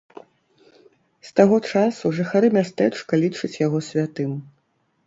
[1.27, 4.31] З таго часу жыхары мястэчка лічаць яго святым.